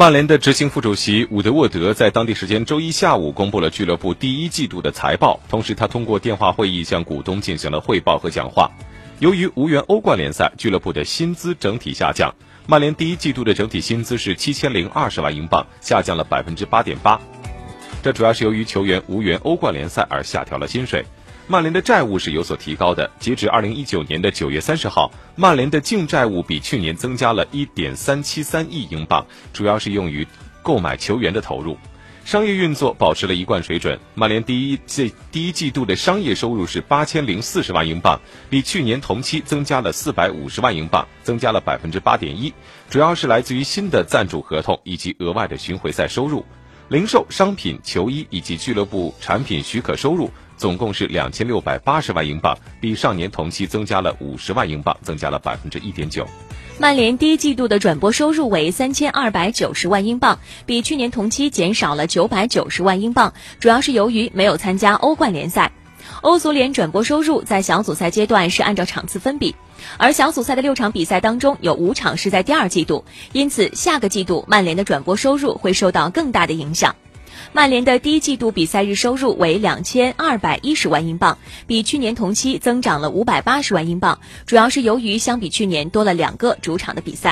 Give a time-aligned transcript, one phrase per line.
[0.00, 8.70] 曼联的执行副主席伍德沃德在当地时间周一下午公布了俱乐部第一季度的财报，同时他通过电话会议向股东进行了汇报和讲话。
[9.18, 12.34] 由于无缘欧冠联赛，俱乐部的薪资整体下降。
[12.66, 17.20] 曼联第一季度的整体薪资是七千零二十万英镑，下降了百分之八点八。
[18.02, 21.04] 这主要是由于球员无缘欧冠联赛而下调了薪水。
[21.50, 23.10] 曼联的债务是有所提高的。
[23.18, 30.24] 截止二零一九年的九月三十号，曼联的净债务比去年增加了一点三七三亿英镑，主要是用于
[30.62, 31.76] 购买球员的投入。
[32.24, 33.98] 商业运作保持了一贯水准。
[34.14, 42.54] 曼联第一季第一季度的商业收入是八千零四十万英镑，比去年同期增加了四百五十万英镑，增加了百分之八点一，
[42.88, 46.44] 主要是来自于新的赞助合同以及额外的巡回赛收入。
[46.90, 50.28] 零售商品、球衣以及俱乐部产品许可收入。
[50.56, 56.26] 总共是两千六百八十万英镑，比上年同期增加了五十万英镑，增加了百分之一点九。
[56.78, 65.70] 曼联第一季度的转播收入为三千二百九十万英镑，比去年同期减少了九百九十万英镑，主要是由于没有参加欧冠联赛。
[66.22, 69.54] 欧足联转播收入在小组赛阶段是按照场次分比，
[69.96, 76.94] 而小组赛的六场比赛当中有五场是在第二季度，因此下个季度曼联的转播收入会受到更大的影响。
[77.52, 87.28] 曼联的第一季度比赛日收入为两千二百一十万英镑，比去年同期增长了五百八十万英镑，主要是由于相比去年多了两个主场的比赛。